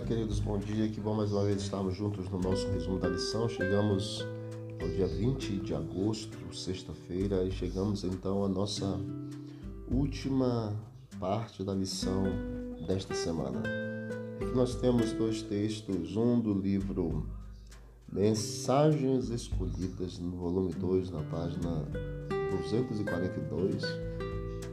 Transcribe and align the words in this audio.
queridos, 0.00 0.40
bom 0.40 0.58
dia. 0.58 0.88
Que 0.88 1.00
bom 1.00 1.12
mais 1.12 1.32
uma 1.32 1.44
vez 1.44 1.60
estarmos 1.60 1.94
juntos 1.94 2.26
no 2.30 2.38
nosso 2.38 2.66
resumo 2.68 2.98
da 2.98 3.08
lição. 3.08 3.46
Chegamos 3.46 4.26
ao 4.80 4.88
dia 4.88 5.06
20 5.06 5.58
de 5.58 5.74
agosto, 5.74 6.38
sexta-feira, 6.54 7.44
e 7.44 7.50
chegamos 7.50 8.02
então 8.02 8.42
à 8.42 8.48
nossa 8.48 8.98
última 9.90 10.74
parte 11.20 11.62
da 11.62 11.74
lição 11.74 12.22
desta 12.86 13.14
semana. 13.14 13.62
Aqui 14.40 14.56
nós 14.56 14.74
temos 14.76 15.12
dois 15.12 15.42
textos, 15.42 16.16
um 16.16 16.40
do 16.40 16.54
livro 16.54 17.26
Mensagens 18.10 19.28
Escolhidas, 19.28 20.18
no 20.18 20.36
volume 20.38 20.72
2, 20.72 21.10
na 21.10 21.22
página 21.24 21.86
242, 22.50 23.82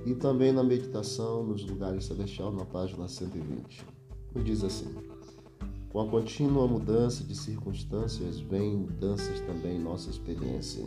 e 0.06 0.16
também 0.16 0.54
na 0.54 0.64
meditação 0.64 1.44
nos 1.44 1.66
lugares 1.66 2.06
celestiais, 2.06 2.56
na 2.56 2.64
página 2.64 3.06
120 3.10 3.99
e 4.36 4.44
diz 4.44 4.64
assim: 4.64 4.94
Com 5.90 6.02
a 6.02 6.08
contínua 6.08 6.68
mudança 6.68 7.24
de 7.24 7.36
circunstâncias 7.36 8.40
vem 8.40 8.76
mudanças 8.76 9.40
também 9.42 9.78
em 9.78 9.84
nossa 9.84 10.10
experiência. 10.10 10.86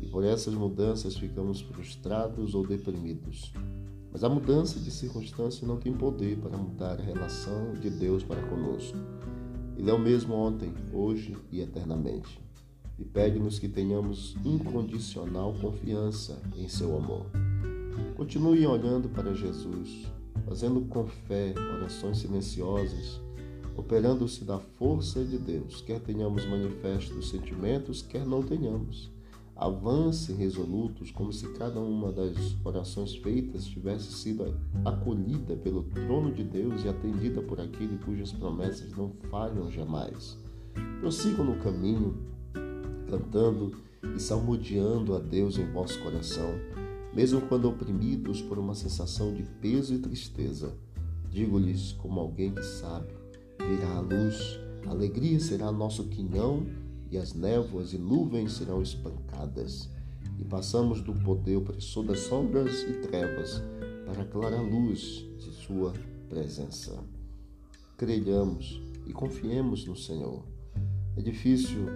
E 0.00 0.06
por 0.06 0.24
essas 0.24 0.54
mudanças 0.54 1.16
ficamos 1.16 1.60
frustrados 1.60 2.54
ou 2.54 2.66
deprimidos. 2.66 3.52
Mas 4.12 4.22
a 4.22 4.28
mudança 4.28 4.78
de 4.78 4.90
circunstância 4.90 5.66
não 5.66 5.78
tem 5.78 5.92
poder 5.92 6.38
para 6.38 6.56
mudar 6.56 7.00
a 7.00 7.02
relação 7.02 7.72
de 7.74 7.90
Deus 7.90 8.22
para 8.22 8.42
conosco. 8.48 8.96
Ele 9.76 9.90
é 9.90 9.92
o 9.92 9.98
mesmo 9.98 10.34
ontem, 10.34 10.72
hoje 10.92 11.36
e 11.50 11.60
eternamente. 11.60 12.40
E 12.96 13.04
pede-nos 13.04 13.58
que 13.58 13.68
tenhamos 13.68 14.36
incondicional 14.44 15.52
confiança 15.54 16.40
em 16.56 16.68
seu 16.68 16.96
amor. 16.96 17.26
Continue 18.16 18.64
olhando 18.66 19.08
para 19.08 19.34
Jesus, 19.34 20.06
fazendo 20.46 20.80
com 20.82 21.06
fé 21.06 21.54
orações 21.76 22.18
silenciosas, 22.18 23.20
operando-se 23.76 24.44
da 24.44 24.58
força 24.58 25.24
de 25.24 25.38
Deus, 25.38 25.80
quer 25.80 26.00
tenhamos 26.00 26.46
manifestos 26.46 27.30
sentimentos, 27.30 28.02
quer 28.02 28.24
não 28.26 28.42
tenhamos. 28.42 29.12
Avance 29.56 30.32
resolutos, 30.32 31.12
como 31.12 31.32
se 31.32 31.46
cada 31.52 31.78
uma 31.78 32.10
das 32.10 32.56
orações 32.64 33.14
feitas 33.14 33.64
tivesse 33.64 34.12
sido 34.12 34.52
acolhida 34.84 35.54
pelo 35.56 35.84
trono 35.84 36.32
de 36.32 36.42
Deus 36.42 36.84
e 36.84 36.88
atendida 36.88 37.40
por 37.40 37.60
aquele 37.60 37.96
cujas 37.98 38.32
promessas 38.32 38.90
não 38.96 39.12
falham 39.30 39.70
jamais. 39.70 40.36
Prossigam 40.98 41.44
no 41.44 41.62
caminho, 41.62 42.16
cantando 43.08 43.72
e 44.16 44.18
salmodiando 44.18 45.14
a 45.14 45.20
Deus 45.20 45.56
em 45.56 45.70
vosso 45.70 46.02
coração 46.02 46.50
mesmo 47.14 47.40
quando 47.42 47.68
oprimidos 47.68 48.42
por 48.42 48.58
uma 48.58 48.74
sensação 48.74 49.32
de 49.32 49.44
peso 49.60 49.94
e 49.94 49.98
tristeza. 49.98 50.76
Digo-lhes, 51.30 51.92
como 51.92 52.20
alguém 52.20 52.52
que 52.52 52.62
sabe, 52.62 53.14
virá 53.58 53.96
a 53.96 54.00
luz, 54.00 54.58
a 54.86 54.90
alegria 54.90 55.38
será 55.38 55.70
nosso 55.70 56.04
quinhão 56.04 56.66
e 57.10 57.16
as 57.16 57.32
névoas 57.32 57.92
e 57.92 57.98
nuvens 57.98 58.52
serão 58.54 58.82
espancadas. 58.82 59.88
E 60.38 60.44
passamos 60.44 61.00
do 61.00 61.14
poder 61.14 61.56
opressor 61.56 62.04
das 62.04 62.20
sombras 62.20 62.82
e 62.82 62.94
trevas 62.94 63.62
para 64.04 64.22
a 64.22 64.26
clara 64.26 64.60
luz 64.60 65.24
de 65.38 65.52
Sua 65.52 65.92
presença. 66.28 66.98
Crelhamos 67.96 68.82
e 69.06 69.12
confiemos 69.12 69.86
no 69.86 69.96
Senhor. 69.96 70.42
É 71.16 71.22
difícil 71.22 71.86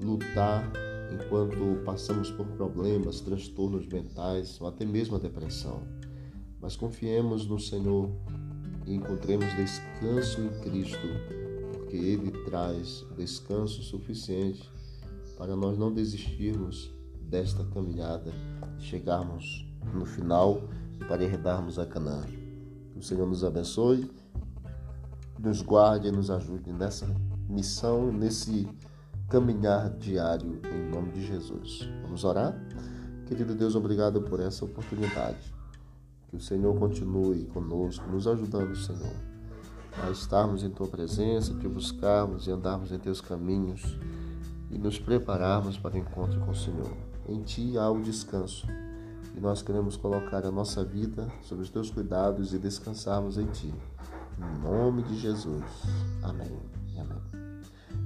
lutar 0.00 0.70
enquanto 1.10 1.82
passamos 1.84 2.30
por 2.30 2.46
problemas, 2.46 3.20
transtornos 3.20 3.86
mentais 3.86 4.60
ou 4.60 4.68
até 4.68 4.84
mesmo 4.84 5.16
a 5.16 5.18
depressão. 5.18 5.82
Mas 6.60 6.76
confiemos 6.76 7.46
no 7.46 7.58
Senhor 7.58 8.10
e 8.86 8.94
encontremos 8.94 9.46
descanso 9.56 10.40
em 10.40 10.60
Cristo, 10.60 11.08
porque 11.72 11.96
Ele 11.96 12.30
traz 12.44 13.04
descanso 13.16 13.82
suficiente 13.82 14.70
para 15.36 15.56
nós 15.56 15.76
não 15.78 15.92
desistirmos 15.92 16.94
desta 17.22 17.64
caminhada 17.64 18.30
e 18.78 18.82
chegarmos 18.82 19.66
no 19.94 20.04
final 20.04 20.62
para 21.08 21.24
herdarmos 21.24 21.78
a 21.78 21.86
Canaã. 21.86 22.24
Que 22.92 22.98
o 22.98 23.02
Senhor 23.02 23.26
nos 23.26 23.42
abençoe, 23.42 24.10
nos 25.38 25.62
guarde 25.62 26.08
e 26.08 26.12
nos 26.12 26.30
ajude 26.30 26.72
nessa 26.72 27.06
missão, 27.48 28.12
nesse 28.12 28.68
caminhar 29.32 29.88
diário 29.88 30.60
em 30.70 30.90
nome 30.90 31.10
de 31.12 31.26
Jesus. 31.26 31.88
Vamos 32.02 32.22
orar? 32.22 32.54
Querido 33.26 33.54
Deus, 33.54 33.74
obrigado 33.74 34.20
por 34.20 34.40
essa 34.40 34.62
oportunidade. 34.66 35.54
Que 36.28 36.36
o 36.36 36.40
Senhor 36.40 36.78
continue 36.78 37.46
conosco, 37.46 38.06
nos 38.10 38.28
ajudando, 38.28 38.76
Senhor, 38.76 39.14
a 40.02 40.10
estarmos 40.10 40.62
em 40.62 40.68
Tua 40.68 40.86
presença, 40.86 41.54
te 41.54 41.66
buscarmos 41.66 42.46
e 42.46 42.50
andarmos 42.50 42.92
em 42.92 42.98
Teus 42.98 43.22
caminhos 43.22 43.98
e 44.70 44.76
nos 44.76 44.98
prepararmos 44.98 45.78
para 45.78 45.94
o 45.94 45.98
encontro 45.98 46.38
com 46.40 46.50
o 46.50 46.54
Senhor. 46.54 46.94
Em 47.26 47.42
Ti 47.42 47.78
há 47.78 47.90
o 47.90 48.02
descanso 48.02 48.66
e 49.34 49.40
nós 49.40 49.62
queremos 49.62 49.96
colocar 49.96 50.44
a 50.44 50.50
nossa 50.50 50.84
vida 50.84 51.26
sob 51.40 51.62
os 51.62 51.70
Teus 51.70 51.90
cuidados 51.90 52.52
e 52.52 52.58
descansarmos 52.58 53.38
em 53.38 53.46
Ti. 53.46 53.72
Em 54.38 54.62
nome 54.62 55.02
de 55.04 55.18
Jesus. 55.18 55.64
Amém. 56.22 56.52
Amém. 56.98 57.41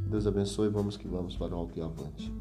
Deus 0.06 0.26
abençoe. 0.26 0.68
Vamos 0.68 0.96
que 0.96 1.08
vamos 1.08 1.36
para 1.36 1.54
o 1.54 1.58
alto 1.58 1.78
e 1.78 1.82
avante. 1.82 2.32